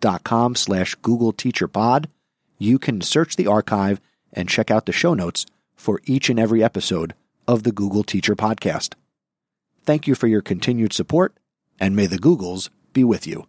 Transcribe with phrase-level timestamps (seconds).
[0.00, 2.08] chrisnesi.com slash Google Teacher Pod,
[2.58, 4.00] you can search the archive
[4.32, 7.14] and check out the show notes for each and every episode
[7.46, 8.94] of the Google Teacher Podcast.
[9.84, 11.34] Thank you for your continued support,
[11.80, 13.46] and may the Googles be with you.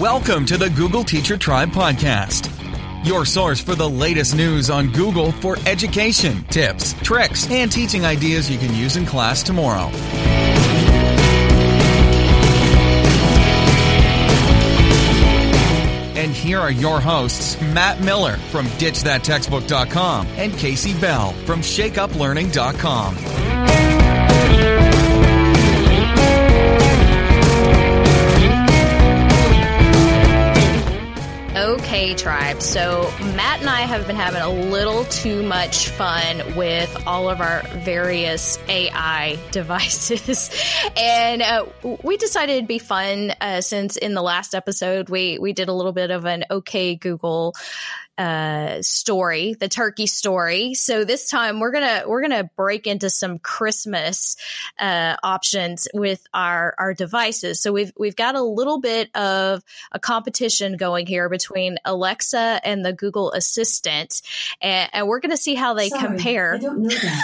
[0.00, 2.48] Welcome to the Google Teacher Tribe podcast,
[3.06, 8.50] your source for the latest news on Google for education, tips, tricks, and teaching ideas
[8.50, 9.90] you can use in class tomorrow.
[16.16, 23.95] And here are your hosts, Matt Miller from DitchThatTextbook.com and Kasey Bell from ShakeUpLearning.com.
[31.96, 32.60] Okay, tribe.
[32.60, 37.40] So, Matt and I have been having a little too much fun with all of
[37.40, 40.50] our various AI devices.
[40.94, 41.64] and uh,
[42.04, 45.72] we decided it'd be fun uh, since in the last episode we, we did a
[45.72, 47.54] little bit of an OK Google
[48.18, 50.74] uh, story, the turkey story.
[50.74, 54.36] So this time we're gonna we're gonna break into some Christmas
[54.78, 57.60] uh, options with our our devices.
[57.60, 62.84] So we've we've got a little bit of a competition going here between Alexa and
[62.84, 64.22] the Google Assistant,
[64.60, 66.54] and, and we're gonna see how they Sorry, compare.
[66.54, 67.22] I don't know that.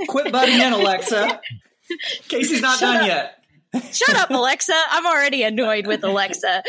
[0.08, 1.40] Quit butting in, Alexa.
[2.28, 3.06] Kasey's not Shut done up.
[3.06, 3.37] yet.
[3.92, 4.74] Shut up, Alexa.
[4.90, 6.62] I'm already annoyed with Alexa.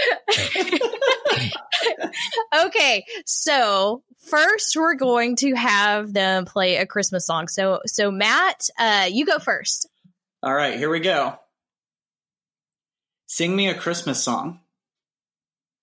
[2.65, 7.47] okay, so first we're going to have them play a Christmas song.
[7.47, 9.87] So so Matt, uh, you go first.
[10.43, 11.37] All right, here we go.
[13.27, 14.59] Sing me a Christmas song.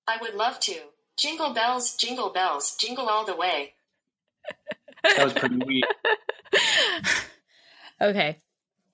[0.09, 0.75] I would love to.
[1.17, 3.73] Jingle bells, jingle bells, jingle all the way.
[5.03, 5.85] That was pretty weak.
[8.01, 8.39] Okay.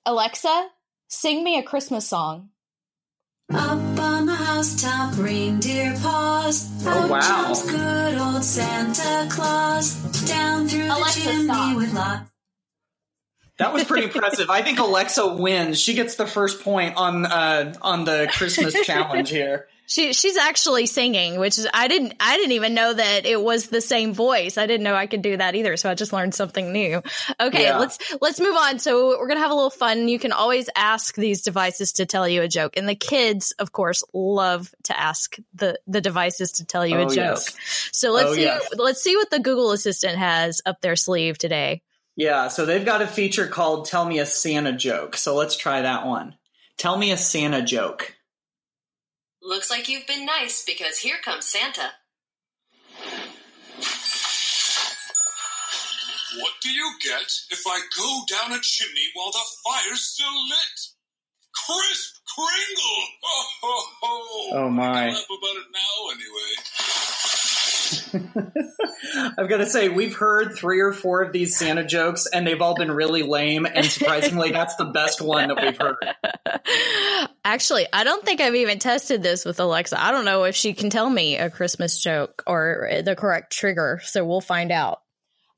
[0.07, 0.69] Alexa,
[1.13, 2.49] sing me a Christmas song.
[3.53, 6.71] Up on the housetop, reindeer paws.
[6.87, 7.21] Oh, Out wow.
[7.21, 9.95] jumps good old Santa Claus.
[10.27, 11.77] Down through Alexa, the chimney stop.
[11.77, 12.31] with lots.
[13.59, 14.49] That was pretty impressive.
[14.49, 15.79] I think Alexa wins.
[15.79, 19.69] She gets the first point on uh, on the Christmas challenge here.
[19.87, 23.67] She she's actually singing, which is I didn't I didn't even know that it was
[23.67, 24.57] the same voice.
[24.57, 25.77] I didn't know I could do that either.
[25.77, 27.03] So I just learned something new.
[27.41, 27.79] Okay, Yeah.
[27.79, 28.79] let's let's move on.
[28.79, 30.09] So we're gonna have a little fun.
[30.09, 33.73] You can always ask these devices to tell you a joke, and the kids, of
[33.73, 37.17] course, love to ask the the devices to tell you Oh, a joke.
[37.17, 37.57] yes.
[37.93, 38.67] So let's Oh, see yes.
[38.79, 41.83] let's see what the Google Assistant has up their sleeve today.
[42.17, 45.17] Yeah, so they've got a feature called Tell Me a Santa Joke.
[45.17, 46.37] So let's try that one.
[46.79, 48.15] Tell me a Santa joke.
[49.45, 51.91] Looks like you've been nice because here comes Santa.
[56.37, 60.81] What do you get if I go down a chimney while the fire's still lit?
[61.67, 63.03] Crisp Kringle!
[63.23, 64.59] Ho, ho, ho!
[64.59, 64.91] Oh, my.
[64.91, 67.42] I can laugh about it now, anyway.
[69.39, 72.61] I've got to say, we've heard three or four of these Santa jokes, and they've
[72.61, 73.67] all been really lame.
[73.67, 75.97] And surprisingly, that's the best one that we've heard.
[77.45, 80.01] Actually, I don't think I've even tested this with Alexa.
[80.01, 84.01] I don't know if she can tell me a Christmas joke or the correct trigger.
[84.05, 85.01] So we'll find out.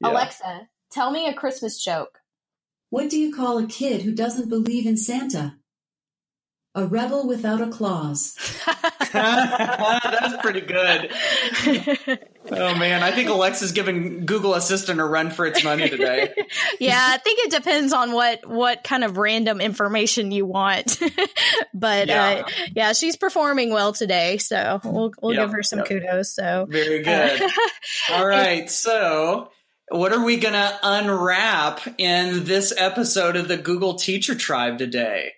[0.01, 0.11] Yeah.
[0.11, 2.19] Alexa, tell me a Christmas joke.
[2.91, 5.57] What do you call a kid who doesn't believe in Santa?
[6.77, 8.35] A rebel without a clause.
[9.13, 11.09] That's pretty good.
[12.51, 16.35] Oh man, I think Alexa's giving Google Assistant a run for its money today.
[16.81, 20.99] yeah, I think it depends on what what kind of random information you want.
[21.75, 22.43] but Yeah.
[22.45, 25.89] uh, yeah, she's performing well today, so we'll we'll Yep, give her some yep.
[25.89, 26.35] kudos.
[26.35, 27.41] So Very good.
[27.43, 27.49] Uh,
[28.15, 29.51] All right, so
[29.91, 35.35] what are we going to unwrap in this episode of the Google Teacher Tribe today?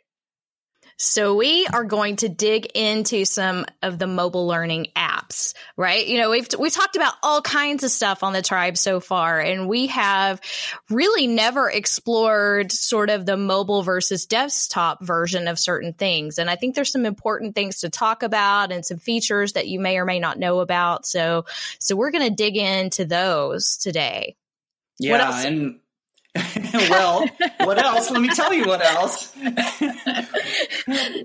[0.98, 6.06] So we are going to dig into some of the mobile learning apps, right?
[6.06, 9.38] You know, we've we talked about all kinds of stuff on the tribe so far
[9.38, 10.40] and we have
[10.88, 16.38] really never explored sort of the mobile versus desktop version of certain things.
[16.38, 19.78] And I think there's some important things to talk about and some features that you
[19.80, 21.04] may or may not know about.
[21.04, 21.44] So
[21.78, 24.36] so we're going to dig into those today.
[24.98, 25.44] Yeah, else?
[25.44, 25.80] and
[26.90, 27.26] well,
[27.64, 28.10] what else?
[28.10, 29.34] Let me tell you what else.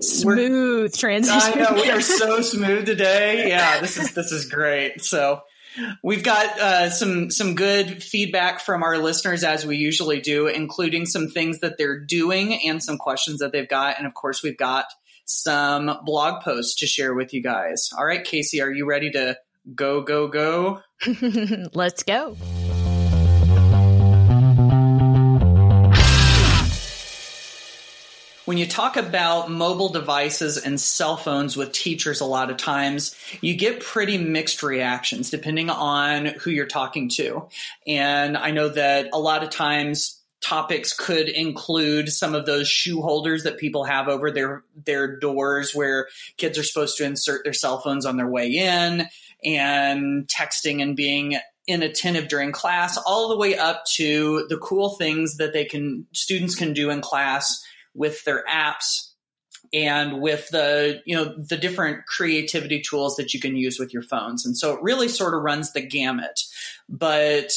[0.00, 1.40] smooth transition.
[1.40, 3.48] I know we are so smooth today.
[3.48, 5.02] Yeah, this is this is great.
[5.02, 5.42] So
[6.02, 11.06] we've got uh, some some good feedback from our listeners as we usually do, including
[11.06, 14.58] some things that they're doing and some questions that they've got, and of course we've
[14.58, 14.86] got
[15.24, 17.90] some blog posts to share with you guys.
[17.96, 19.38] All right, Kasey, are you ready to
[19.74, 20.80] go go go?
[21.74, 22.36] Let's go.
[28.44, 33.14] When you talk about mobile devices and cell phones with teachers a lot of times
[33.40, 37.46] you get pretty mixed reactions depending on who you're talking to.
[37.86, 43.00] And i know that a lot of times topics could include some of those shoe
[43.00, 47.52] holders that people have over their their doors where kids are supposed to insert their
[47.52, 49.06] cell phones on their way in
[49.44, 51.38] and texting and being
[51.68, 56.56] inattentive during class all the way up to the cool things that they can students
[56.56, 59.08] can do in class with their apps
[59.72, 64.02] and with the you know the different creativity tools that you can use with your
[64.02, 64.44] phones.
[64.44, 66.40] And so it really sort of runs the gamut.
[66.88, 67.52] But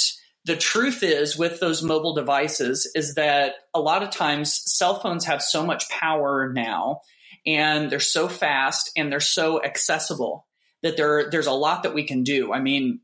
[0.46, 5.26] the truth is with those mobile devices is that a lot of times cell phones
[5.26, 7.02] have so much power now
[7.46, 10.48] and they're so fast and they're so accessible
[10.84, 12.54] that there there's a lot that we can do.
[12.54, 13.00] I mean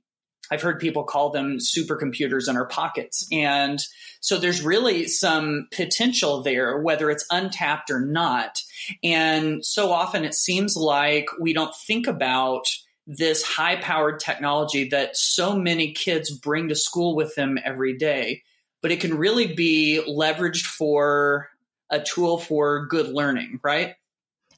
[0.52, 3.26] I've heard people call them supercomputers in our pockets.
[3.32, 3.80] And
[4.20, 8.60] so there's really some potential there, whether it's untapped or not.
[9.02, 12.66] And so often it seems like we don't think about
[13.08, 18.44] this high powered technology that so many kids bring to school with them every day.
[18.82, 21.50] But it can really be leveraged for
[21.90, 23.96] a tool for good learning, right?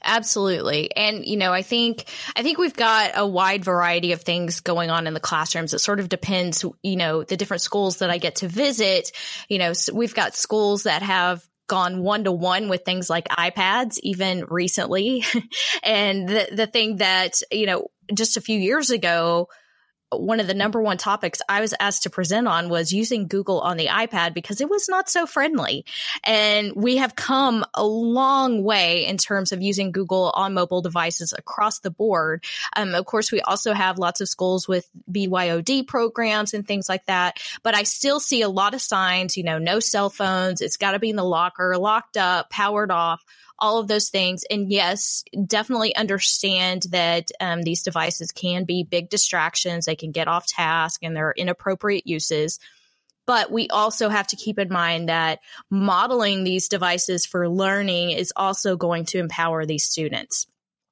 [0.04, 0.96] Absolutely.
[0.96, 2.06] And you know, I think
[2.36, 5.74] I think we've got a wide variety of things going on in the classrooms.
[5.74, 9.12] It sort of depends, you know, the different schools that I get to visit,
[9.50, 13.28] you know, so we've got schools that have gone one to one with things like
[13.30, 15.24] iPads even recently.
[15.84, 19.48] and the the thing that, you know, just a few years ago
[20.18, 23.60] one of the number one topics I was asked to present on was using Google
[23.62, 25.86] on the iPad because it was not so friendly.
[26.24, 31.33] And we have come a long way in terms of using Google on mobile devices
[31.38, 32.44] across the board.
[32.75, 37.06] Um, of course, we also have lots of schools with BYOD programs and things like
[37.06, 37.38] that.
[37.63, 40.62] But I still see a lot of signs, you know, no cell phones.
[40.62, 43.24] It's got to be in the locker, locked up, powered off
[43.60, 44.44] all of those things.
[44.50, 49.86] And yes, definitely understand that um, these devices can be big distractions.
[49.86, 52.60] They can get off task and they're inappropriate uses.
[53.26, 55.40] But we also have to keep in mind that
[55.70, 60.46] modeling these devices for learning is also going to empower these students.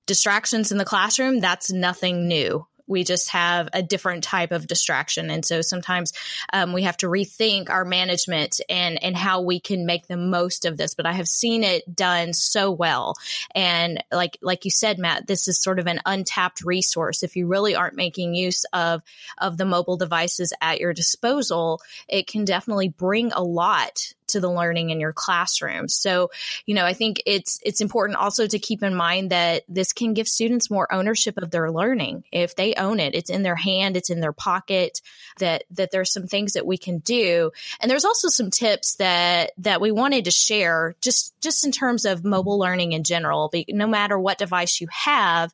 [0.08, 5.31] Distractions in the classroom, that's nothing new we just have a different type of distraction.
[5.31, 6.13] And so sometimes
[6.53, 10.65] um, we have to rethink our management and, and how we can make the most
[10.65, 10.93] of this.
[10.93, 13.15] But I have seen it done so well.
[13.55, 17.23] And like, like you said, Matt, this is sort of an untapped resource.
[17.23, 19.01] If you really aren't making use of,
[19.38, 24.51] of the mobile devices at your disposal, it can definitely bring a lot to the
[24.51, 25.88] learning in your classroom.
[25.88, 26.31] So,
[26.66, 30.13] you know, I think it's it's important also to keep in mind that this can
[30.13, 32.24] give students more ownership of their learning.
[32.31, 35.01] If they own it, it's in their hand, it's in their pocket,
[35.39, 37.51] that that there's some things that we can do.
[37.80, 42.06] And there's also some tips that that we wanted to share just just in terms
[42.06, 43.51] of mobile learning in general.
[43.70, 45.53] No matter what device you have,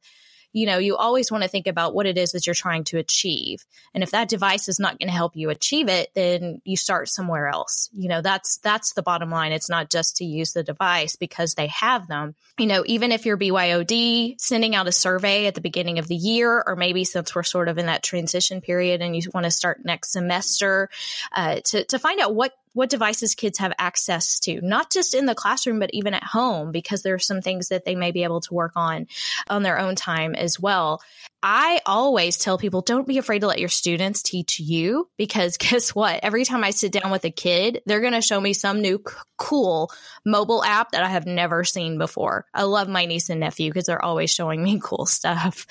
[0.58, 2.98] you know, you always want to think about what it is that you're trying to
[2.98, 3.64] achieve.
[3.94, 7.10] And if that device is not going to help you achieve it, then you start
[7.10, 7.92] somewhere else.
[7.94, 9.52] You know, that's that's the bottom line.
[9.52, 12.34] It's not just to use the device because they have them.
[12.58, 16.16] You know, even if you're BYOD sending out a survey at the beginning of the
[16.16, 19.52] year, or maybe since we're sort of in that transition period and you want to
[19.52, 20.90] start next semester,
[21.34, 25.26] uh, to to find out what what devices kids have access to, not just in
[25.26, 28.24] the classroom, but even at home, because there are some things that they may be
[28.24, 29.08] able to work on
[29.50, 31.02] on their own time as well.
[31.44, 35.94] I always tell people don't be afraid to let your students teach you because guess
[35.94, 36.20] what?
[36.24, 39.02] Every time I sit down with a kid, they're going to show me some new
[39.08, 39.92] c- cool
[40.26, 42.46] mobile app that I have never seen before.
[42.54, 45.68] I love my niece and nephew because they're always showing me cool stuff.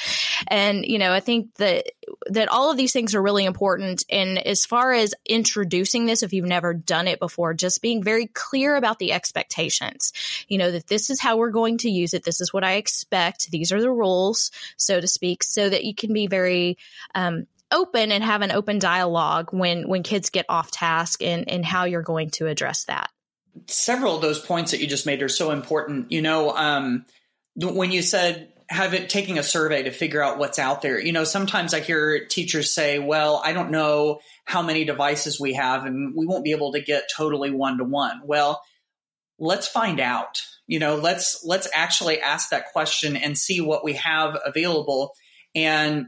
[0.47, 1.87] And, you know, I think that
[2.29, 6.33] that all of these things are really important and as far as introducing this if
[6.33, 10.13] you've never done it before, just being very clear about the expectations.
[10.49, 12.25] You know, that this is how we're going to use it.
[12.25, 13.51] This is what I expect.
[13.51, 16.77] These are the rules, so to speak so that you can be very
[17.15, 21.65] um, open and have an open dialogue when when kids get off task and and
[21.65, 23.11] how you're going to address that
[23.67, 27.05] several of those points that you just made are so important you know um,
[27.57, 31.01] when you said have it taking a survey to figure out what's out there.
[31.01, 35.55] You know, sometimes I hear teachers say, well, I don't know how many devices we
[35.55, 38.23] have and we won't be able to get totally one to one.
[38.25, 38.61] Well,
[39.39, 40.43] let's find out.
[40.67, 45.13] You know, let's let's actually ask that question and see what we have available.
[45.57, 46.07] And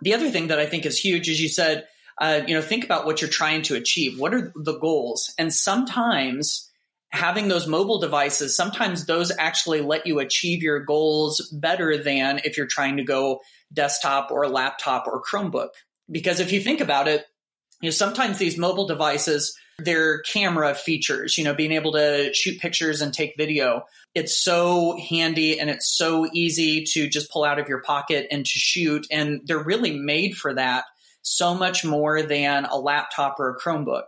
[0.00, 1.86] the other thing that I think is huge is you said,
[2.20, 4.18] uh, you know, think about what you're trying to achieve.
[4.18, 5.32] What are the goals?
[5.38, 6.68] And sometimes
[7.10, 12.56] having those mobile devices, sometimes those actually let you achieve your goals better than if
[12.56, 13.40] you're trying to go
[13.72, 15.70] desktop or laptop or Chromebook.
[16.10, 17.24] Because if you think about it,
[17.80, 22.60] you know, sometimes these mobile devices, their camera features, you know, being able to shoot
[22.60, 27.58] pictures and take video, it's so handy and it's so easy to just pull out
[27.58, 29.06] of your pocket and to shoot.
[29.10, 30.84] And they're really made for that
[31.22, 34.04] so much more than a laptop or a Chromebook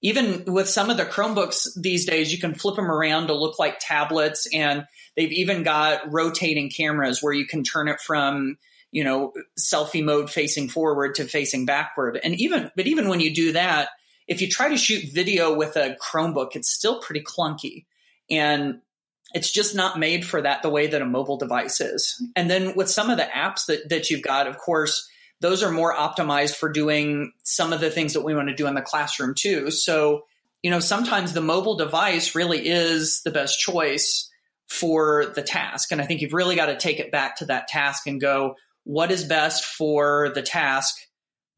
[0.00, 3.58] even with some of the Chromebooks these days, you can flip them around to look
[3.58, 4.84] like tablets, and
[5.16, 8.58] they've even got rotating cameras where you can turn it from
[8.90, 12.18] you know selfie mode facing forward to facing backward.
[12.22, 13.88] And even but even when you do that,
[14.26, 17.84] if you try to shoot video with a Chromebook, it's still pretty clunky,
[18.30, 18.80] and
[19.34, 22.22] it's just not made for that the way that a mobile device is.
[22.34, 25.08] And then with some of the apps that that you've got, of course
[25.40, 28.66] those are more optimized for doing some of the things that we want to do
[28.66, 29.70] in the classroom too.
[29.70, 30.24] So,
[30.62, 34.28] you know, sometimes the mobile device really is the best choice
[34.66, 35.92] for the task.
[35.92, 38.56] And I think you've really got to take it back to that task and go,
[38.88, 40.96] what is best for the task,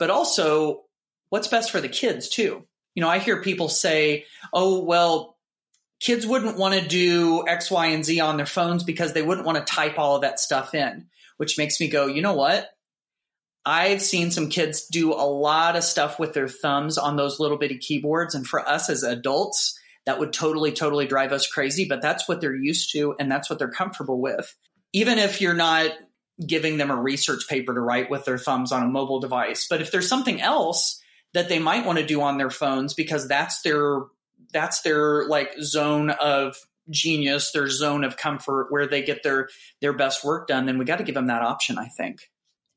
[0.00, 0.82] but also
[1.28, 2.66] what's best for the kids too.
[2.96, 5.36] You know, I hear people say, oh, well,
[6.00, 9.46] kids wouldn't want to do X, Y, and Z on their phones because they wouldn't
[9.46, 11.06] want to type all of that stuff in,
[11.36, 12.68] which makes me go, you know what?
[13.64, 17.58] I've seen some kids do a lot of stuff with their thumbs on those little
[17.58, 18.34] bitty keyboards.
[18.34, 21.86] And for us as adults, that would totally, totally drive us crazy.
[21.88, 24.52] But that's what they're used to and that's what they're comfortable with.
[24.92, 25.92] Even if you're not
[26.44, 29.66] giving them a research paper to write with their thumbs on a mobile device.
[29.68, 31.00] But if there's something else
[31.34, 34.00] that they might want to do on their phones because that's their
[34.52, 36.56] that's their like zone of
[36.88, 39.48] genius, their zone of comfort where they get their
[39.80, 42.20] their best work done, then we got to give them that option, I think.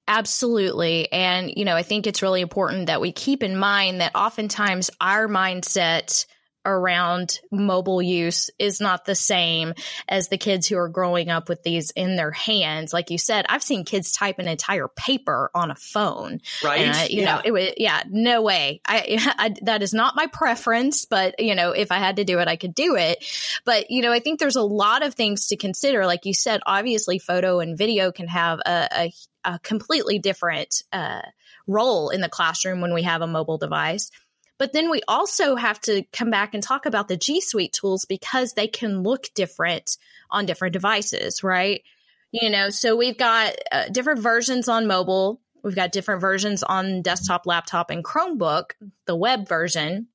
[0.08, 1.10] Absolutely.
[1.12, 4.90] And, you know, I think it's really important that we keep in mind that oftentimes
[5.00, 6.26] our mindset
[6.66, 9.74] around mobile use is not the same
[10.08, 12.94] as the kids who are growing up with these in their hands.
[12.94, 16.42] Like you said, I've seen kids type an entire paper on a phone.
[16.64, 16.82] Right.
[16.82, 17.36] And I, you yeah.
[17.36, 18.82] know, it was, yeah, no way.
[18.88, 22.40] I, I, that is not my preference, but you know, if I had to do
[22.40, 23.24] it, I could do it.
[23.66, 26.06] But, you know, I think there's a lot of things to consider.
[26.06, 29.14] Like you said, obviously photo and video can have a, a,
[29.46, 31.22] a completely different, uh,
[31.68, 34.12] role in the classroom when we have a mobile device.
[34.58, 38.06] But then we also have to come back and talk about the G Suite tools
[38.06, 39.98] because they can look different
[40.30, 41.84] on different devices, right?
[42.32, 45.40] You know, so we've got uh, different versions on mobile.
[45.64, 48.72] We've got different versions on desktop, laptop, and Chromebook,
[49.06, 50.08] the web version.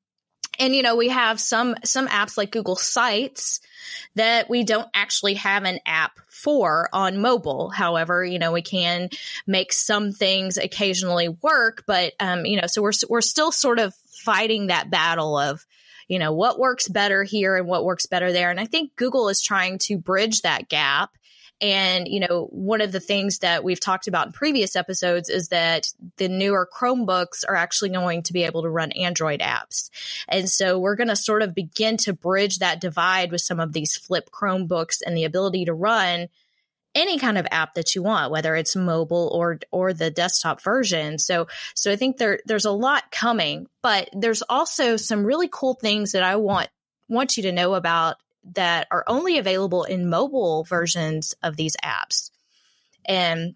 [0.59, 3.61] And you know, we have some some apps like Google Sites
[4.17, 7.71] that we don't actually have an app for on mobile.
[7.71, 9.11] However, you know, we can
[9.47, 13.95] make some things occasionally work, but um, you know, so we're we're still sort of
[14.29, 15.65] fighting that battle of,
[16.07, 18.51] you know, what works better here and what works better there.
[18.51, 21.13] And I think Google is trying to bridge that gap.
[21.63, 25.49] And, you know, one of the things that we've talked about in previous episodes is
[25.49, 29.89] that the newer Chromebooks are actually going to be able to run Android apps.
[30.29, 33.73] And so we're going to sort of begin to bridge that divide with some of
[33.73, 36.29] these flip Chromebooks and the ability to run
[36.95, 41.19] any kind of app that you want, whether it's mobile or or the desktop version.
[41.19, 45.75] So so I think there there's a lot coming, but there's also some really cool
[45.75, 46.69] things that I want
[47.09, 48.17] want you to know about
[48.55, 52.31] that are only available in mobile versions of these apps.
[53.05, 53.55] And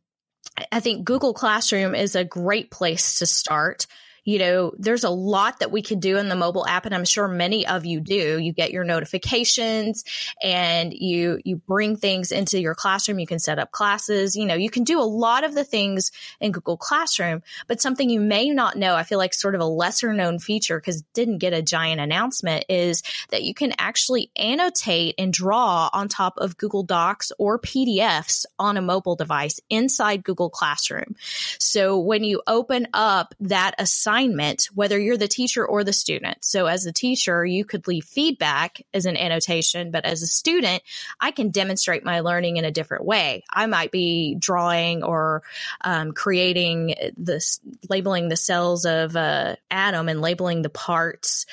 [0.71, 3.87] I think Google Classroom is a great place to start
[4.25, 7.05] you know, there's a lot that we can do in the mobile app, and I'm
[7.05, 8.39] sure many of you do.
[8.39, 10.05] You get your notifications
[10.41, 13.19] and you you bring things into your classroom.
[13.19, 14.37] You can set up classes.
[14.37, 18.09] You know, you can do a lot of the things in Google Classroom, but something
[18.09, 21.39] you may not know, I feel like sort of a lesser known feature because didn't
[21.39, 26.57] get a giant announcement is that you can actually annotate and draw on top of
[26.57, 31.17] Google Docs or PDFs on a mobile device inside Google Classroom.
[31.59, 36.45] So when you open up that assignment assignment, whether you're the teacher or the student.
[36.45, 40.83] So as a teacher, you could leave feedback as an annotation, but as a student,
[41.21, 43.45] I can demonstrate my learning in a different way.
[43.51, 45.43] I might be drawing or
[45.83, 51.47] um, creating this, labeling the cells of a atom and labeling the parts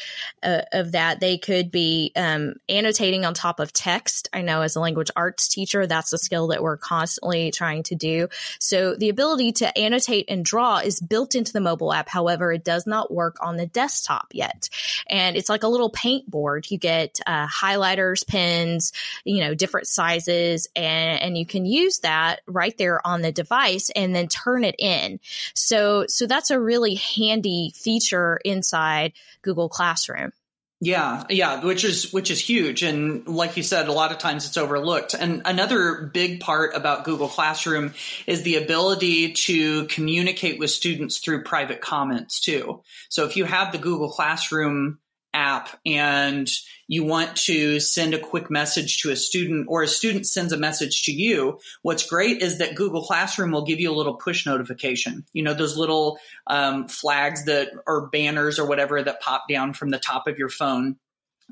[0.44, 1.20] uh, of that.
[1.20, 4.30] They could be um, annotating on top of text.
[4.34, 7.96] I know as a language arts teacher, that's a skill that we're constantly trying to
[7.96, 8.28] do.
[8.60, 12.10] So the ability to annotate and draw is built into the mobile app.
[12.10, 14.70] However, it does not work on the desktop yet.
[15.08, 16.70] And it's like a little paint board.
[16.70, 18.92] You get uh, highlighters, pens,
[19.24, 23.90] you know, different sizes, and, and you can use that right there on the device
[23.96, 25.20] and then turn it in.
[25.54, 30.32] So, so that's a really handy feature inside Google Classroom.
[30.82, 34.48] Yeah, yeah, which is which is huge and like you said a lot of times
[34.48, 35.14] it's overlooked.
[35.14, 37.94] And another big part about Google Classroom
[38.26, 42.82] is the ability to communicate with students through private comments too.
[43.10, 45.00] So if you have the Google Classroom
[45.34, 46.50] app and
[46.90, 50.58] you want to send a quick message to a student or a student sends a
[50.58, 54.48] message to you, what's great is that Google Classroom will give you a little push
[54.48, 55.24] notification.
[55.32, 56.18] You know, those little
[56.48, 60.50] um, flags that or banners or whatever that pop down from the top of your
[60.50, 60.98] phone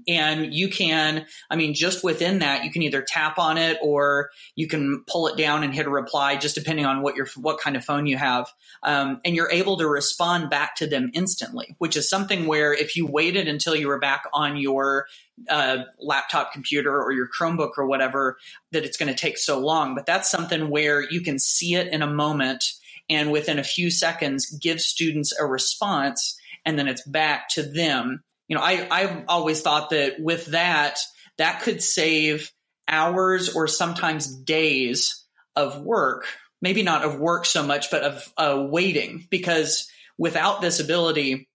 [0.07, 4.29] and you can i mean just within that you can either tap on it or
[4.55, 7.59] you can pull it down and hit a reply just depending on what your what
[7.59, 8.51] kind of phone you have.
[8.83, 12.95] Um, and you're able to respond back to them instantly which is something where if
[12.95, 15.07] you waited until you were back on your
[15.49, 18.37] uh, laptop computer or your chromebook or whatever
[18.71, 19.93] that it's going to take so long.
[19.95, 22.65] But that's something where you can see it in a moment
[23.09, 28.23] and within a few seconds give students a response and then it's back to them
[28.47, 30.99] you know, I, I've always thought that with that,
[31.37, 32.51] that could save
[32.87, 35.25] hours or sometimes days
[35.55, 36.25] of work.
[36.61, 39.27] Maybe not of work so much, but of uh, waiting.
[39.29, 39.87] Because
[40.17, 41.47] without this ability,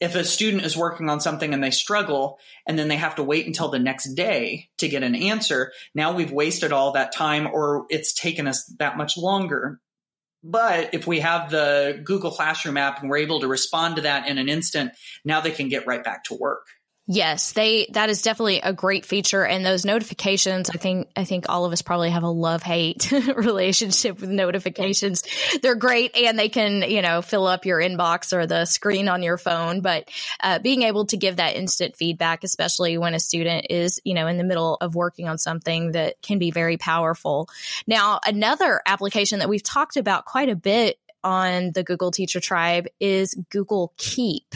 [0.00, 3.24] if a student is working on something and they struggle and then they have to
[3.24, 7.48] wait until the next day to get an answer, now we've wasted all that time
[7.52, 9.80] or it's taken us that much longer.
[10.46, 14.28] But if we have the Google Classroom app and we're able to respond to that
[14.28, 14.92] in an instant,
[15.24, 16.66] now they can get right back to work.
[17.06, 21.50] Yes, they that is definitely a great feature and those notifications I think I think
[21.50, 25.22] all of us probably have a love-hate relationship with notifications.
[25.60, 29.22] They're great and they can, you know, fill up your inbox or the screen on
[29.22, 30.08] your phone, but
[30.42, 34.26] uh, being able to give that instant feedback especially when a student is, you know,
[34.26, 37.50] in the middle of working on something that can be very powerful.
[37.86, 42.86] Now, another application that we've talked about quite a bit on the Google Teacher Tribe
[43.00, 44.54] is Google Keep.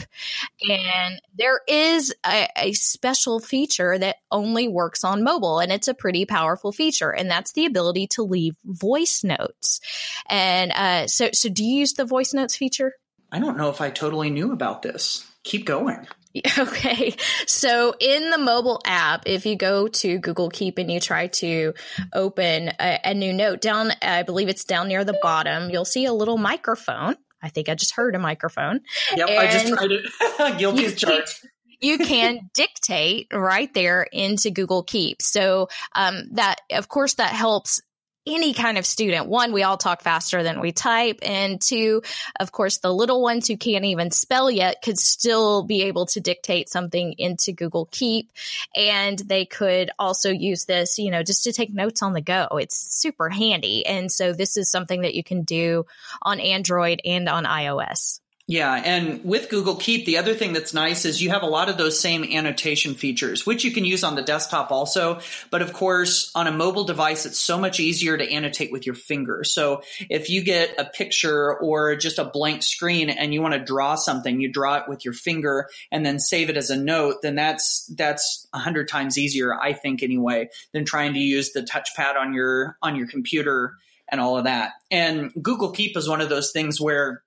[0.69, 5.93] And there is a, a, special feature that only works on mobile, and it's a
[5.93, 9.81] pretty powerful feature, and that's the ability to leave voice notes.
[10.27, 12.93] And uh, so, so do you use the voice notes feature?
[13.31, 15.25] I don't know if I totally knew about this.
[15.43, 16.07] Keep going.
[16.57, 17.15] Okay.
[17.47, 21.73] So in the mobile app, if you go to Google Keep and you try to
[22.13, 26.05] open a, a, new note down, I believe it's down near the bottom, you'll see
[26.05, 27.15] a little microphone.
[27.41, 28.81] I think I just heard a microphone.
[29.15, 30.57] Yep, and I just tried it.
[30.57, 31.47] Guilty as charged.
[31.79, 35.21] you can dictate right there into Google Keep.
[35.21, 37.81] So um, that, of course, that helps
[38.27, 39.27] any kind of student.
[39.27, 41.19] One, we all talk faster than we type.
[41.21, 42.03] And two,
[42.39, 46.19] of course, the little ones who can't even spell yet could still be able to
[46.19, 48.31] dictate something into Google Keep.
[48.75, 52.47] And they could also use this, you know, just to take notes on the go.
[52.59, 53.85] It's super handy.
[53.85, 55.85] And so this is something that you can do
[56.21, 58.19] on Android and on iOS.
[58.49, 61.69] Yeah, and with Google Keep, the other thing that's nice is you have a lot
[61.69, 65.19] of those same annotation features, which you can use on the desktop also.
[65.51, 68.95] But of course, on a mobile device, it's so much easier to annotate with your
[68.95, 69.43] finger.
[69.43, 73.63] So if you get a picture or just a blank screen and you want to
[73.63, 77.17] draw something, you draw it with your finger and then save it as a note,
[77.21, 81.61] then that's that's a hundred times easier, I think, anyway, than trying to use the
[81.61, 83.75] touchpad on your on your computer
[84.11, 84.71] and all of that.
[84.89, 87.21] And Google Keep is one of those things where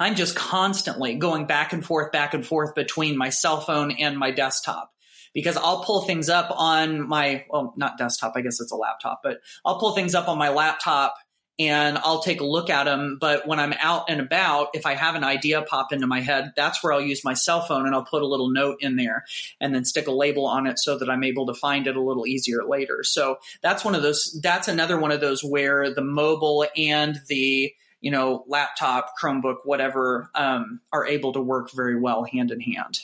[0.00, 4.16] I'm just constantly going back and forth, back and forth between my cell phone and
[4.16, 4.92] my desktop
[5.34, 9.20] because I'll pull things up on my, well, not desktop, I guess it's a laptop,
[9.22, 11.14] but I'll pull things up on my laptop
[11.60, 13.18] and I'll take a look at them.
[13.20, 16.52] But when I'm out and about, if I have an idea pop into my head,
[16.54, 19.24] that's where I'll use my cell phone and I'll put a little note in there
[19.60, 22.02] and then stick a label on it so that I'm able to find it a
[22.02, 23.02] little easier later.
[23.02, 27.74] So that's one of those, that's another one of those where the mobile and the,
[28.00, 33.00] you know, laptop, Chromebook, whatever, um, are able to work very well hand in hand.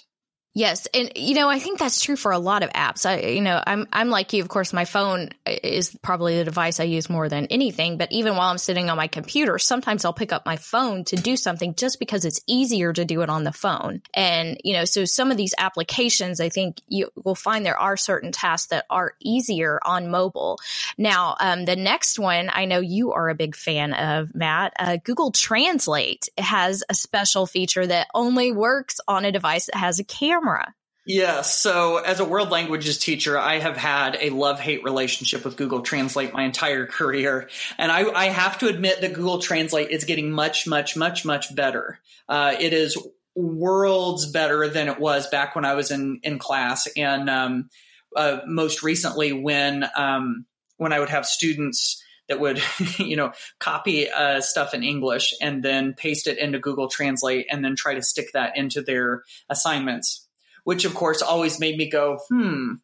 [0.56, 3.04] Yes, and you know, I think that's true for a lot of apps.
[3.04, 4.40] I, you know, I'm I'm like you.
[4.40, 7.98] Of course, my phone is probably the device I use more than anything.
[7.98, 11.16] But even while I'm sitting on my computer, sometimes I'll pick up my phone to
[11.16, 14.00] do something just because it's easier to do it on the phone.
[14.14, 17.96] And you know, so some of these applications, I think you will find there are
[17.96, 20.60] certain tasks that are easier on mobile.
[20.96, 24.72] Now, um, the next one I know you are a big fan of, Matt.
[24.78, 29.98] Uh, Google Translate has a special feature that only works on a device that has
[29.98, 30.74] a camera camera.
[31.06, 35.58] Yeah, so as a world languages teacher, I have had a love hate relationship with
[35.58, 37.50] Google Translate my entire career.
[37.76, 41.54] And I, I, have to admit that Google Translate is getting much, much, much, much
[41.54, 42.00] better.
[42.26, 42.96] Uh, it is
[43.34, 46.88] worlds better than it was back when I was in, in class.
[46.96, 47.68] And um,
[48.16, 50.46] uh, most recently, when, um,
[50.78, 52.62] when I would have students that would,
[52.98, 57.62] you know, copy uh, stuff in English and then paste it into Google Translate and
[57.62, 60.23] then try to stick that into their assignments
[60.64, 62.74] which of course always made me go, hmm,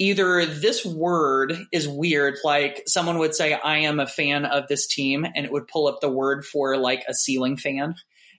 [0.00, 4.86] either this word is weird, like someone would say, I am a fan of this
[4.86, 7.94] team, and it would pull up the word for like a ceiling fan.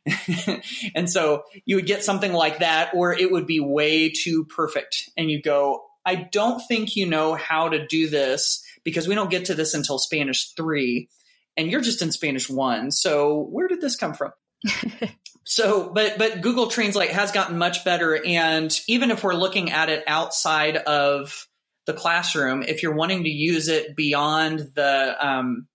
[0.95, 5.09] and so you would get something like that, or it would be way too perfect.
[5.15, 9.29] And you go, I don't think you know how to do this because we don't
[9.29, 11.09] get to this until Spanish three,
[11.55, 12.89] and you're just in Spanish one.
[12.89, 14.31] So where did this come from?
[15.43, 19.89] So, but but Google Translate has gotten much better, and even if we're looking at
[19.89, 21.47] it outside of
[21.85, 25.67] the classroom, if you're wanting to use it beyond the um,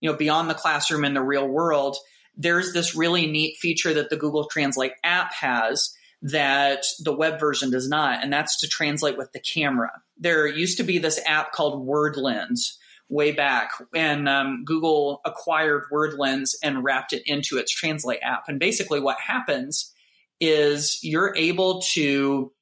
[0.00, 1.96] you know beyond the classroom in the real world,
[2.36, 7.70] there's this really neat feature that the Google Translate app has that the web version
[7.70, 9.92] does not, and that's to translate with the camera.
[10.18, 12.76] There used to be this app called WordLens
[13.08, 18.44] way back when um, Google acquired WordLens and wrapped it into its Translate app.
[18.48, 19.92] And basically, what happens
[20.40, 22.52] is you're able to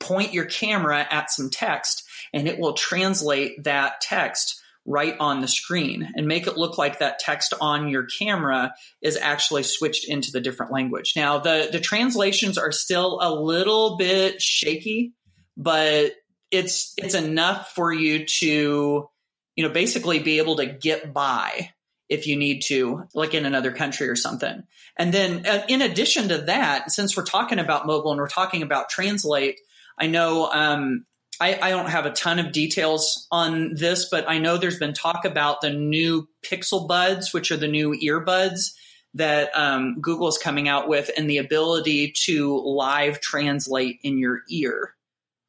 [0.00, 5.48] point your camera at some text and it will translate that text right on the
[5.48, 10.30] screen and make it look like that text on your camera is actually switched into
[10.30, 11.14] the different language.
[11.16, 15.14] Now, the, the translations are still a little bit shaky,
[15.56, 16.12] but
[16.50, 19.08] it's it's enough for you to
[19.56, 21.70] you know, basically be able to get by
[22.08, 24.62] if you need to, like in another country or something.
[24.98, 28.62] And then uh, in addition to that, since we're talking about mobile and we're talking
[28.62, 29.58] about translate,
[29.98, 31.06] I know um,
[31.40, 34.92] I, I, don't have a ton of details on this, but I know there's been
[34.92, 38.74] talk about the new Pixel Buds, which are the new earbuds
[39.14, 44.94] that um, Google's coming out with, and the ability to live translate in your ear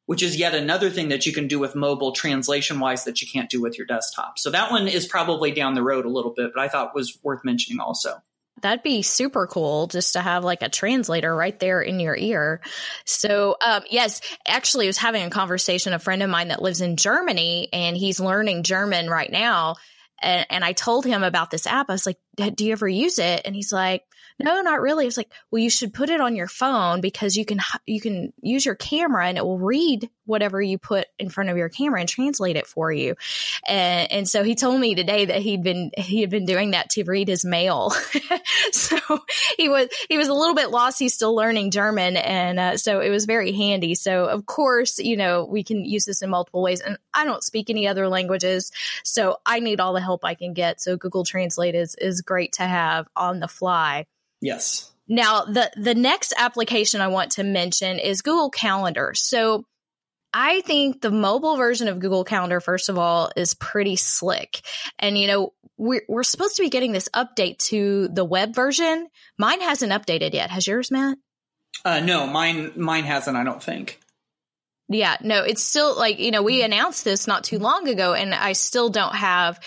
[0.06, 3.28] which is yet another thing that you can do with mobile translation wise that you
[3.28, 4.38] can't do with your desktop.
[4.38, 7.18] So that one is probably down the road a little bit, but I thought was
[7.22, 8.22] worth mentioning also.
[8.62, 12.62] That'd be super cool just to have like a translator right there in your ear.
[13.04, 16.80] So, um, yes, actually, I was having a conversation, a friend of mine that lives
[16.80, 19.74] in Germany and he's learning German right now.
[20.22, 21.90] And, and I told him about this app.
[21.90, 23.42] I was like, Do you ever use it?
[23.44, 24.02] And he's like,
[24.38, 25.06] no, not really.
[25.06, 28.32] It's like, well, you should put it on your phone because you can you can
[28.42, 32.00] use your camera and it will read whatever you put in front of your camera
[32.00, 33.14] and translate it for you.
[33.66, 36.90] And, and so he told me today that he'd been he had been doing that
[36.90, 37.90] to read his mail.
[38.72, 38.98] so
[39.56, 40.98] he was he was a little bit lost.
[40.98, 43.94] He's still learning German, and uh, so it was very handy.
[43.94, 46.80] So of course, you know, we can use this in multiple ways.
[46.80, 48.70] And I don't speak any other languages,
[49.02, 50.82] so I need all the help I can get.
[50.82, 54.06] So Google Translate is is great to have on the fly.
[54.40, 54.92] Yes.
[55.08, 59.12] Now, the the next application I want to mention is Google Calendar.
[59.14, 59.64] So,
[60.32, 64.62] I think the mobile version of Google Calendar, first of all, is pretty slick.
[64.98, 69.06] And you know, we're we're supposed to be getting this update to the web version.
[69.38, 70.50] Mine hasn't updated yet.
[70.50, 71.18] Has yours, Matt?
[71.84, 73.36] Uh, no, mine mine hasn't.
[73.36, 74.00] I don't think.
[74.88, 78.32] Yeah, no, it's still like, you know, we announced this not too long ago and
[78.32, 79.58] I still don't have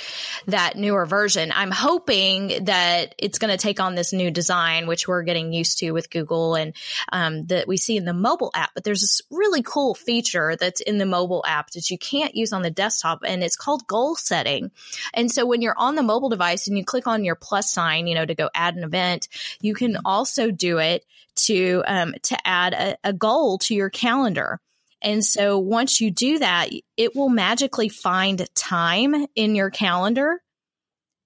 [0.48, 1.52] that newer version.
[1.54, 5.80] I'm hoping that it's going to take on this new design, which we're getting used
[5.80, 6.74] to with Google and
[7.12, 8.72] um, that we see in the mobile app.
[8.74, 12.54] But there's this really cool feature that's in the mobile app that you can't use
[12.54, 14.72] on the desktop and it's called goal setting.
[15.14, 18.08] And so when you're on the mobile device and you click on your plus sign,
[18.08, 19.28] you know, to go add an event,
[19.60, 21.06] you can also do it
[21.36, 24.62] to, um, to add a, a goal to your calendar.
[25.02, 30.42] And so once you do that, it will magically find time in your calendar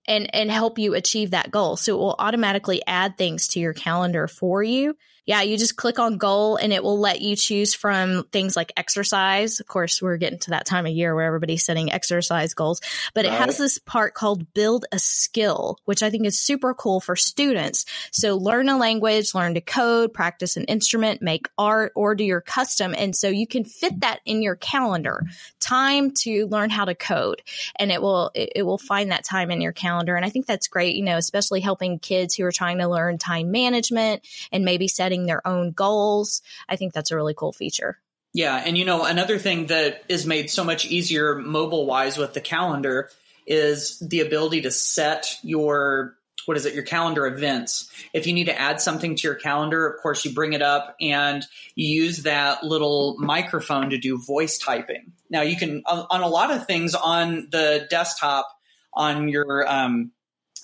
[0.08, 1.78] and and help you achieve that goal.
[1.78, 4.96] So it will automatically add things to your calendar for you.
[5.26, 8.74] Yeah, you just click on goal and it will let you choose from things like
[8.76, 9.62] exercise.
[9.62, 12.82] Of course, we're getting to that time of year where everybody's setting exercise goals,
[13.14, 17.00] but it has this part called build a skill, which I think is super cool
[17.00, 17.86] for students.
[18.12, 22.42] So learn a language, learn to code, practice an instrument, make art, or do your
[22.42, 22.94] custom.
[22.98, 25.24] And so you can fit that in your calendar,
[25.62, 27.44] time to learn how to code
[27.78, 30.18] and it will, it, it will find that time in your calendar.
[30.18, 33.18] And I think that's great, you know, especially helping kids who are trying to learn
[33.18, 36.42] time management and maybe setting their own goals.
[36.68, 38.00] I think that's a really cool feature.
[38.34, 42.34] Yeah, and you know, another thing that is made so much easier mobile wise with
[42.34, 43.10] the calendar
[43.46, 47.90] is the ability to set your what is it, your calendar events.
[48.12, 50.96] If you need to add something to your calendar, of course, you bring it up
[51.00, 51.46] and
[51.76, 55.14] you use that little microphone to do voice typing.
[55.30, 58.48] Now, you can, on on a lot of things on the desktop,
[58.94, 60.12] on your, um,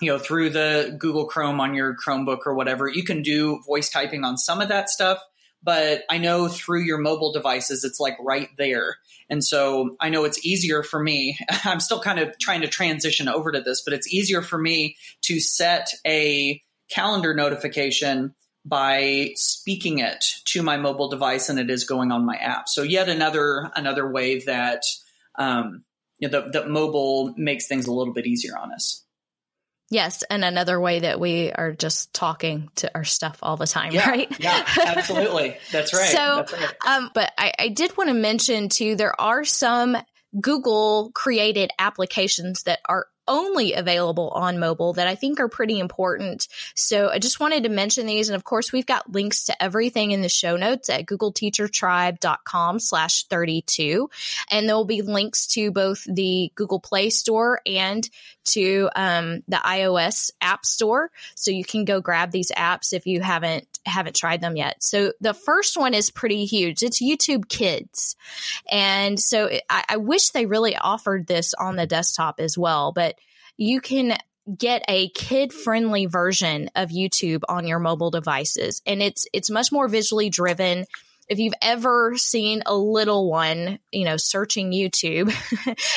[0.01, 3.89] you know, through the Google Chrome on your Chromebook or whatever, you can do voice
[3.89, 5.19] typing on some of that stuff
[5.61, 8.97] but I know through your mobile devices, it's like right there.
[9.29, 11.37] And so I know it's easier for me.
[11.65, 14.95] I'm still kind of trying to transition over to this, but it's easier for me
[15.23, 18.33] to set a calendar notification
[18.65, 22.67] by speaking it to my mobile device than it is going on my app.
[22.67, 24.83] So yet another another way that
[25.37, 25.83] um,
[26.19, 29.05] you know, that, that mobile makes things a little bit easier on us.
[29.91, 33.91] Yes, and another way that we are just talking to our stuff all the time,
[33.91, 34.39] Yeah, right?
[34.39, 35.57] yeah, absolutely.
[35.71, 36.09] That's right.
[36.09, 36.73] So, That's right.
[36.87, 39.97] um, but I, I did want to mention too, there are some
[40.39, 46.47] Google created applications that are only available on mobile that I think are pretty important.
[46.75, 48.27] So I just wanted to mention these.
[48.29, 53.25] And of course, we've got links to everything in the show notes at googleteachertribe.com slash
[53.25, 54.09] 32.
[54.49, 58.07] And there will be links to both the Google Play Store and
[58.53, 61.11] to um, the iOS App Store.
[61.35, 64.83] So you can go grab these apps if you haven't haven't tried them yet.
[64.83, 66.83] So the first one is pretty huge.
[66.83, 68.15] It's YouTube Kids.
[68.69, 73.15] And so I, I wish they really offered this on the desktop as well, but
[73.57, 74.17] you can
[74.57, 78.81] get a kid friendly version of YouTube on your mobile devices.
[78.85, 80.85] And it's it's much more visually driven.
[81.29, 85.31] If you've ever seen a little one, you know, searching YouTube,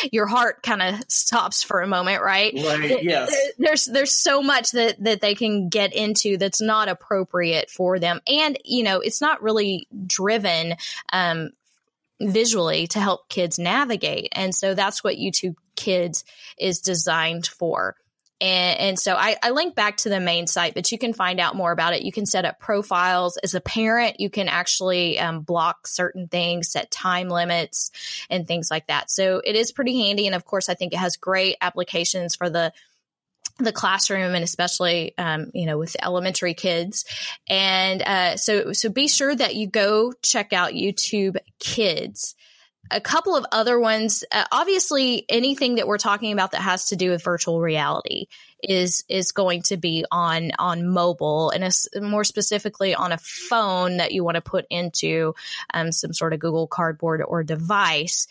[0.12, 2.52] your heart kind of stops for a moment, right?
[2.54, 3.02] Right.
[3.02, 3.30] Yes.
[3.30, 7.98] There- there's there's so much that that they can get into that's not appropriate for
[7.98, 10.74] them and you know it's not really driven
[11.12, 11.50] um
[12.20, 16.24] visually to help kids navigate and so that's what youtube kids
[16.58, 17.96] is designed for
[18.42, 21.38] and, and so I, I link back to the main site, but you can find
[21.38, 22.02] out more about it.
[22.02, 24.18] You can set up profiles as a parent.
[24.18, 27.92] You can actually um, block certain things, set time limits,
[28.28, 29.12] and things like that.
[29.12, 30.26] So it is pretty handy.
[30.26, 32.72] And of course, I think it has great applications for the
[33.58, 37.04] the classroom and especially um, you know with elementary kids
[37.48, 42.34] and uh, so so be sure that you go check out youtube kids
[42.92, 44.24] a couple of other ones.
[44.30, 48.26] Uh, obviously anything that we're talking about that has to do with virtual reality
[48.62, 53.96] is is going to be on on mobile and as, more specifically on a phone
[53.96, 55.34] that you want to put into
[55.74, 58.28] um, some sort of google cardboard or device.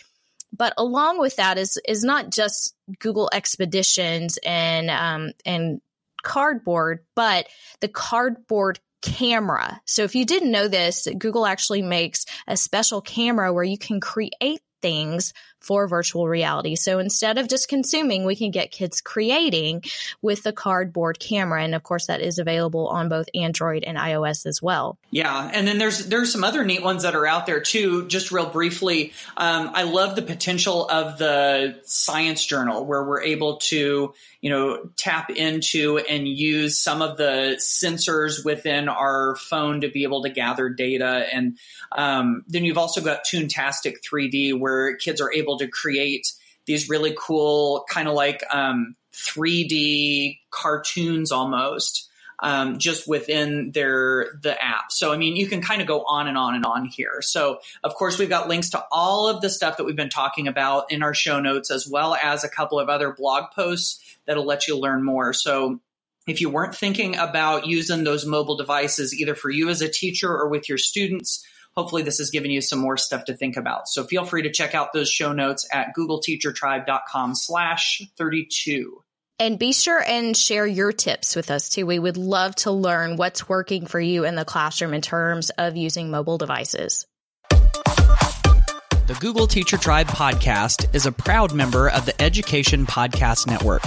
[0.53, 5.81] But along with that is is not just Google Expeditions and um, and
[6.23, 7.47] Cardboard, but
[7.79, 9.81] the Cardboard camera.
[9.85, 13.99] So if you didn't know this, Google actually makes a special camera where you can
[13.99, 16.75] create things for virtual reality.
[16.75, 19.83] So instead of just consuming, we can get kids creating
[20.21, 21.63] with the cardboard camera.
[21.63, 24.97] And of course, that is available on both Android and iOS as well.
[25.11, 28.07] Yeah, and then there's there's some other neat ones that are out there too.
[28.07, 33.57] Just real briefly, um, I love the potential of the science journal where we're able
[33.57, 39.89] to you know tap into and use some of the sensors within our phone to
[39.89, 41.25] be able to gather data.
[41.31, 41.57] And
[41.91, 46.31] um, then you've also got Toontastic 3D where kids are able to create
[46.65, 52.09] these really cool kind of like um, 3D cartoons almost
[52.41, 54.91] um, just within their the app.
[54.91, 57.21] So I mean, you can kind of go on and on and on here.
[57.21, 60.47] So of course, we've got links to all of the stuff that we've been talking
[60.47, 64.45] about in our show notes, as well as a couple of other blog posts that'll
[64.45, 65.33] let you learn more.
[65.33, 65.79] So
[66.27, 70.29] if you weren't thinking about using those mobile devices either for you as a teacher
[70.29, 73.87] or with your students, hopefully this has given you some more stuff to think about.
[73.87, 79.03] So feel free to check out those show notes at googleteachertribe.com slash 32.
[79.39, 81.87] And be sure and share your tips with us too.
[81.87, 85.75] We would love to learn what's working for you in the classroom in terms of
[85.75, 87.07] using mobile devices.
[87.49, 93.81] The Google Teacher Tribe podcast is a proud member of the Education Podcast Network.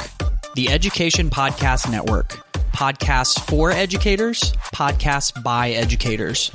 [0.55, 2.31] The Education Podcast Network,
[2.73, 6.51] Podcasts for educators, podcasts by educators.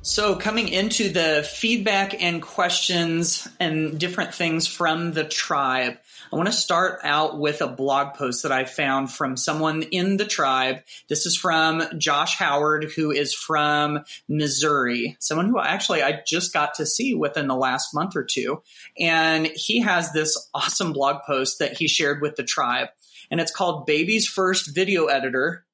[0.00, 5.98] So, coming into the feedback and questions and different things from the tribe,
[6.32, 10.16] I want to start out with a blog post that I found from someone in
[10.16, 10.82] the tribe.
[11.08, 16.74] This is from Josh Howard, who is from Missouri, someone who actually I just got
[16.74, 18.62] to see within the last month or two.
[18.98, 22.88] And he has this awesome blog post that he shared with the tribe,
[23.30, 25.64] and it's called Baby's First Video Editor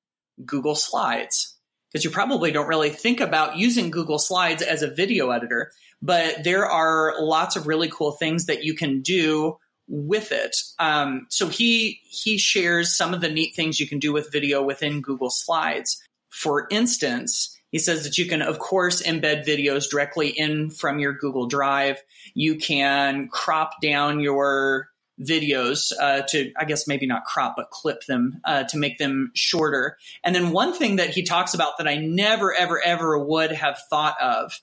[0.44, 1.56] Google Slides.
[1.90, 6.42] Because you probably don't really think about using Google Slides as a video editor, but
[6.42, 9.58] there are lots of really cool things that you can do
[9.94, 10.56] with it.
[10.78, 14.62] Um, so he he shares some of the neat things you can do with video
[14.62, 16.02] within Google Slides.
[16.30, 21.12] For instance, he says that you can, of course, embed videos directly in from your
[21.12, 22.02] Google Drive.
[22.34, 24.88] You can crop down your
[25.20, 29.30] videos uh, to, I guess, maybe not crop, but clip them uh, to make them
[29.34, 29.98] shorter.
[30.24, 33.78] And then one thing that he talks about that I never, ever, ever would have
[33.90, 34.58] thought of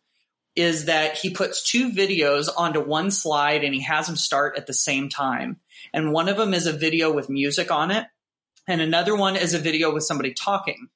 [0.60, 4.68] is that he puts two videos onto one slide and he has them start at
[4.68, 5.58] the same time.
[5.94, 8.06] And one of them is a video with music on it,
[8.68, 10.90] and another one is a video with somebody talking.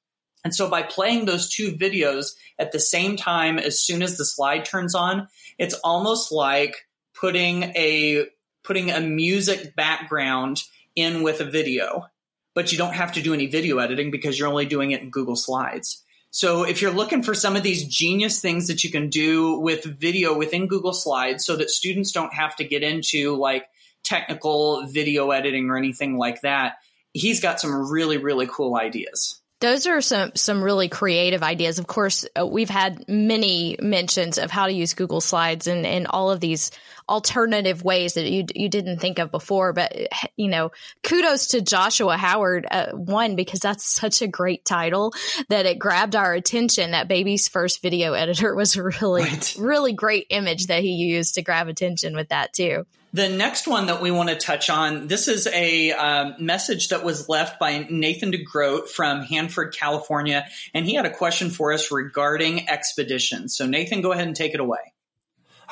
[0.43, 4.25] And so by playing those two videos at the same time as soon as the
[4.25, 6.75] slide turns on, it's almost like
[7.13, 8.25] putting a
[8.63, 10.61] putting a music background
[10.95, 12.07] in with a video.
[12.53, 15.09] But you don't have to do any video editing because you're only doing it in
[15.09, 16.03] Google Slides.
[16.33, 19.83] So if you're looking for some of these genius things that you can do with
[19.83, 23.67] video within Google Slides so that students don't have to get into like
[24.03, 26.77] technical video editing or anything like that,
[27.13, 29.43] he's got some really, really cool ideas.
[29.59, 31.77] Those are some some really creative ideas.
[31.77, 36.07] Of course, uh, we've had many mentions of how to use Google Slides and, and
[36.07, 36.71] all of these
[37.07, 39.73] alternative ways that you you didn't think of before.
[39.73, 39.93] But
[40.35, 40.71] you know,
[41.03, 45.13] kudos to Joshua Howard uh, one because that's such a great title
[45.49, 46.91] that it grabbed our attention.
[46.91, 49.55] That baby's first video editor was a really Right.
[49.57, 52.85] really great image that he used to grab attention with that too.
[53.13, 57.03] The next one that we want to touch on, this is a um, message that
[57.03, 61.91] was left by Nathan DeGroat from Hanford, California, and he had a question for us
[61.91, 63.55] regarding expeditions.
[63.55, 64.92] So Nathan, go ahead and take it away.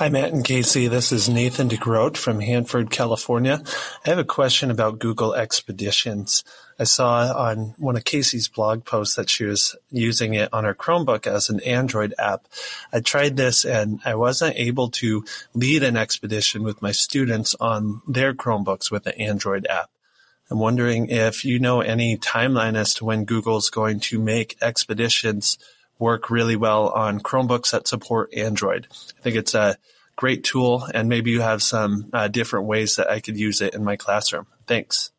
[0.02, 0.90] Hi, Matt and Kasey.
[0.90, 3.62] This is Nathan DeGroat from Hanford, California.
[4.04, 6.44] I have a question about Google Expeditions.
[6.80, 10.74] I saw on one of Kasey's blog posts that she was using it on her
[10.74, 12.48] Chromebook as an Android app.
[12.92, 18.02] I tried this and I wasn't able to lead an expedition with my students on
[18.08, 19.92] their Chromebooks with the Android app.
[20.50, 25.60] I'm wondering if you know any timeline as to when Google's going to make expeditions
[26.02, 28.88] work really well on Chromebooks that support Android.
[29.18, 29.78] I think it's a
[30.16, 33.76] great tool, and maybe you have some uh, different ways that I could use it
[33.76, 34.48] in my classroom.
[34.68, 35.12] Thanks.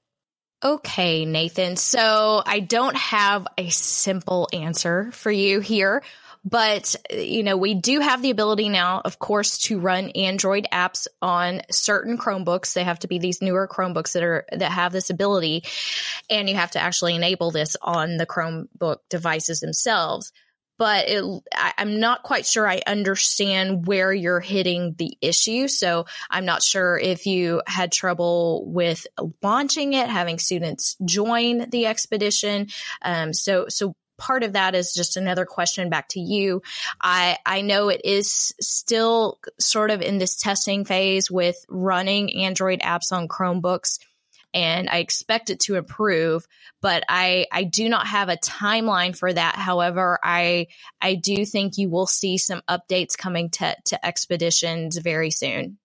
[0.65, 1.77] Okay, Nathan.
[1.77, 6.05] So I don't have a simple answer for you here,
[6.45, 11.09] but you know, we do have the ability now, of course, to run Android apps
[11.21, 12.75] on certain Chromebooks.
[12.75, 15.65] They have to be these newer Chromebooks that are that have this ability,
[16.31, 20.33] and you have to actually enable this on the Chromebook devices themselves
[20.83, 25.69] but it, I, I'm not quite sure I understand where you're hitting the issue.
[25.69, 29.07] So I'm not sure if you had trouble with
[29.45, 32.67] launching it, having students join the expedition.
[33.01, 36.63] Um, so, so part of that is just another question back to you.
[37.01, 42.81] I, I know it is still sort of in this testing phase with running Android
[42.81, 44.01] apps on Chromebooks
[44.55, 46.47] and I expect it to improve,
[46.81, 49.57] but I, I do not have a timeline for that.
[49.57, 50.69] However, I,
[51.01, 55.79] I do think you will see some updates coming to, to expeditions very soon.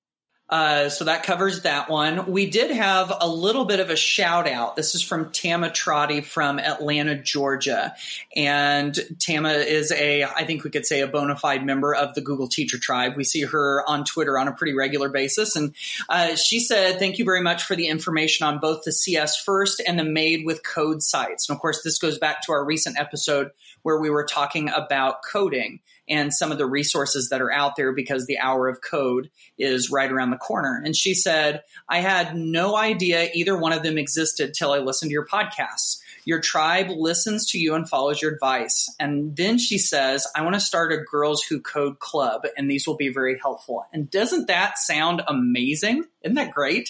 [0.50, 2.32] Uh, so that covers that one.
[2.32, 4.78] We did have a little bit of a shout out.
[4.78, 7.96] This is from Tama Trotty from Atlanta, Georgia.
[8.36, 12.22] And Tama is a, I think we could say, a bona fide member of the
[12.22, 13.18] Google Teacher Tribe.
[13.18, 15.58] We see her on Twitter on a pretty regular basis.
[15.58, 15.76] And
[16.08, 19.82] uh, she said, Thank you very much for the information on both the CS First
[19.86, 21.50] and the Made with Code sites.
[21.50, 23.52] And of course, this goes back to our recent episode
[23.88, 27.94] where we were talking about coding and some of the resources that are out there
[27.94, 30.82] because the hour of code is right around the corner.
[30.84, 35.08] And she said, I had no idea either one of them existed till I listened
[35.08, 36.02] to your podcasts.
[36.26, 38.94] Your tribe listens to you and follows your advice.
[39.00, 42.86] And then she says, I want to start a Girls Who Code club, and these
[42.88, 43.86] will be very helpful.
[43.94, 46.04] And doesn't that sound amazing?
[46.24, 46.90] Isn't that great?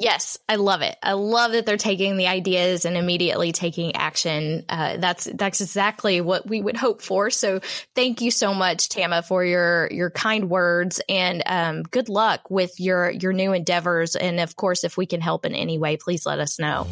[0.00, 0.96] Yes, I love it.
[1.02, 4.64] I love that they're taking the ideas and immediately taking action.
[4.66, 7.28] Uh, that's that's exactly what we would hope for.
[7.28, 7.60] So,
[7.94, 12.80] thank you so much, Tama, for your your kind words and um, good luck with
[12.80, 14.16] your your new endeavors.
[14.16, 16.86] And of course, if we can help in any way, please let us know.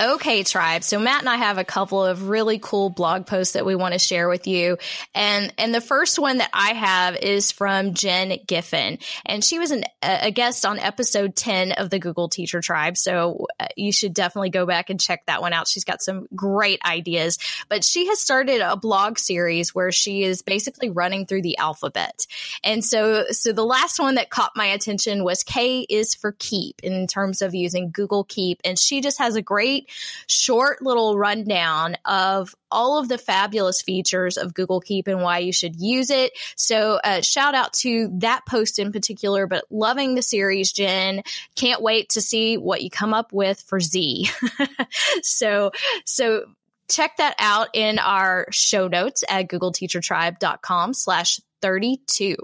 [0.00, 0.82] Okay, tribe.
[0.82, 3.92] So Matt and I have a couple of really cool blog posts that we want
[3.92, 4.78] to share with you.
[5.14, 8.98] And, and the first one that I have is from Jen Giffen.
[9.26, 12.96] And she was an, a guest on episode 10 of the Google Teacher Tribe.
[12.96, 15.68] So uh, you should definitely go back and check that one out.
[15.68, 17.38] She's got some great ideas,
[17.68, 22.26] but she has started a blog series where she is basically running through the alphabet.
[22.64, 26.80] And so, so the last one that caught my attention was K is for keep
[26.82, 28.60] in terms of using Google Keep.
[28.64, 29.89] And she just has a great
[30.26, 35.52] short little rundown of all of the fabulous features of Google Keep and why you
[35.52, 36.32] should use it.
[36.56, 41.22] So, uh, shout out to that post in particular, but loving the series, Jen.
[41.56, 44.28] Can't wait to see what you come up with for Z.
[45.22, 45.72] so,
[46.04, 46.44] so
[46.88, 52.36] check that out in our show notes at googleteachertribe.com slash 32.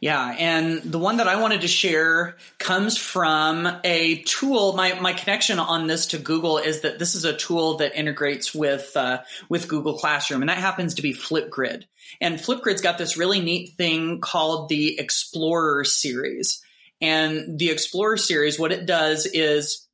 [0.00, 4.72] Yeah, and the one that I wanted to share comes from a tool.
[4.72, 8.54] My my connection on this to Google is that this is a tool that integrates
[8.54, 9.20] with uh,
[9.50, 11.84] with Google Classroom, and that happens to be Flipgrid.
[12.18, 16.62] And Flipgrid's got this really neat thing called the Explorer series.
[17.02, 19.86] And the Explorer series, what it does is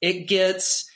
[0.00, 0.90] it gets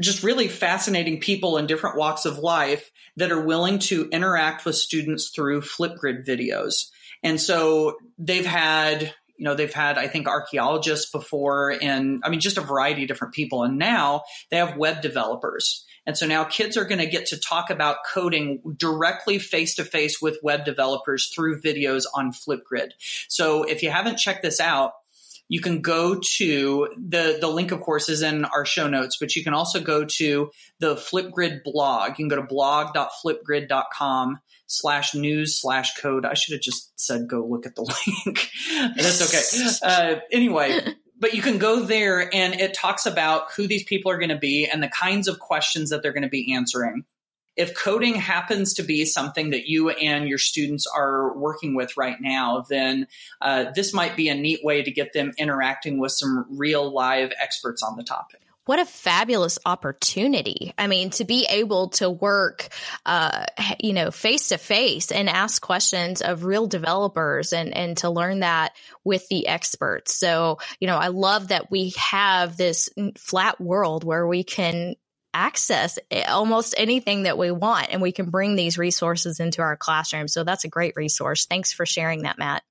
[0.00, 4.74] just really fascinating people in different walks of life that are willing to interact with
[4.74, 6.90] students through Flipgrid videos.
[7.26, 9.02] And so they've had,
[9.36, 13.08] you know, they've had, I think, archaeologists before and I mean, just a variety of
[13.08, 13.64] different people.
[13.64, 14.22] And now
[14.52, 15.84] they have web developers.
[16.06, 19.84] And so now kids are going to get to talk about coding directly face to
[19.84, 22.90] face with web developers through videos on Flipgrid.
[23.26, 24.92] So if you haven't checked this out,
[25.48, 29.36] you can go to the the link of course is in our show notes but
[29.36, 30.50] you can also go to
[30.80, 36.24] the flipgrid blog you can go to blog.flipgrid.com slash news slash code.
[36.24, 37.82] I should have just said go look at the
[38.26, 38.50] link.
[38.96, 39.86] That's okay.
[39.86, 44.18] Uh, anyway, but you can go there and it talks about who these people are
[44.18, 47.04] going to be and the kinds of questions that they're going to be answering.
[47.56, 52.20] If coding happens to be something that you and your students are working with right
[52.20, 53.06] now, then
[53.40, 57.32] uh, this might be a neat way to get them interacting with some real live
[57.40, 60.74] experts on the topic what a fabulous opportunity.
[60.76, 62.68] I mean, to be able to work,
[63.06, 63.46] uh,
[63.80, 68.40] you know, face to face and ask questions of real developers and, and to learn
[68.40, 68.72] that
[69.04, 70.16] with the experts.
[70.16, 74.96] So, you know, I love that we have this flat world where we can
[75.32, 75.98] access
[76.28, 80.28] almost anything that we want and we can bring these resources into our classroom.
[80.28, 81.46] So that's a great resource.
[81.46, 82.62] Thanks for sharing that, Matt.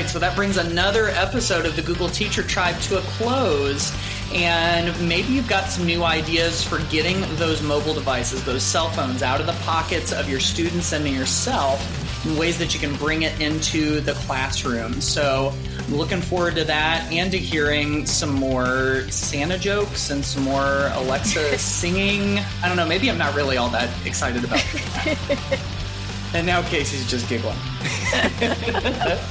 [0.00, 3.94] Right, so that brings another episode of the Google Teacher Tribe to a close.
[4.32, 9.22] And maybe you've got some new ideas for getting those mobile devices, those cell phones,
[9.22, 13.22] out of the pockets of your students and yourself in ways that you can bring
[13.22, 15.02] it into the classroom.
[15.02, 20.44] So I'm looking forward to that and to hearing some more Santa jokes and some
[20.44, 22.38] more Alexa singing.
[22.62, 25.60] I don't know, maybe I'm not really all that excited about that.
[26.32, 27.58] and now Kasey's just giggling.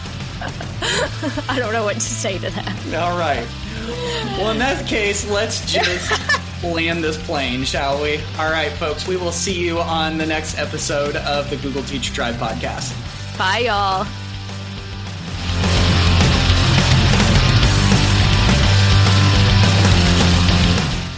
[1.50, 2.96] I don't know what to say to that.
[2.96, 3.46] All right.
[4.38, 6.12] Well, in that case, let's just
[6.64, 8.18] land this plane, shall we?
[8.38, 12.14] All right, folks, we will see you on the next episode of the Google Teacher
[12.14, 12.96] Tribe podcast.
[13.38, 14.06] Bye, y'all.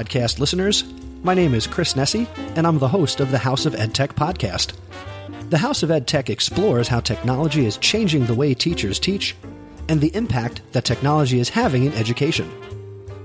[0.00, 0.82] Podcast listeners.
[1.22, 2.26] My name is Chris Nesi,
[2.56, 4.72] and I'm the host of the House of EdTech podcast.
[5.50, 9.36] The House of EdTech explores how technology is changing the way teachers teach
[9.90, 12.50] and the impact that technology is having in education.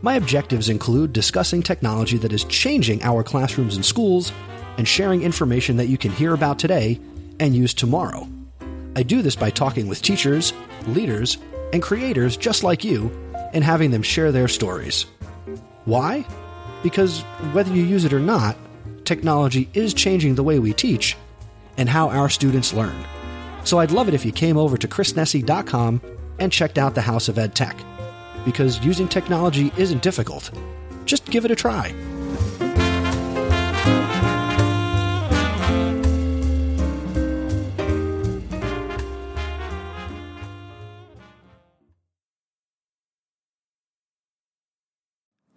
[0.01, 4.33] My objectives include discussing technology that is changing our classrooms and schools
[4.77, 6.99] and sharing information that you can hear about today
[7.39, 8.27] and use tomorrow.
[8.97, 10.51] I do this by talking with teachers,
[10.87, 11.37] leaders,
[11.71, 13.09] and creators just like you
[13.53, 15.05] and having them share their stories.
[15.85, 16.25] Why?
[16.83, 17.21] Because
[17.53, 18.57] whether you use it or not,
[19.05, 21.17] technology is changing the way we teach
[21.77, 22.95] and how our students learn.
[23.63, 26.01] So I'd love it if you came over to chrisnesi.com
[26.39, 27.77] and checked out the House of Ed Tech.
[28.45, 30.51] Because using technology isn't difficult.
[31.05, 31.93] Just give it a try.